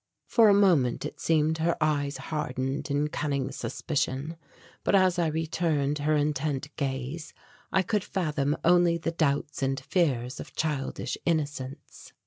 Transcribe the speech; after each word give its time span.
For 0.25 0.49
a 0.49 0.53
moment, 0.55 1.05
it 1.05 1.19
seemed, 1.19 1.59
her 1.59 1.77
eyes 1.79 2.17
hardened 2.17 2.89
in 2.89 3.09
cunning 3.09 3.51
suspicion, 3.51 4.35
but 4.83 4.95
as 4.95 5.19
I 5.19 5.27
returned 5.27 5.99
her 5.99 6.15
intent 6.15 6.75
gaze 6.75 7.35
I 7.71 7.83
could 7.83 8.03
fathom 8.03 8.57
only 8.65 8.97
the 8.97 9.11
doubts 9.11 9.61
and 9.61 9.79
fears 9.79 10.39
of 10.39 10.55
childish 10.55 11.19
innocence. 11.23 12.13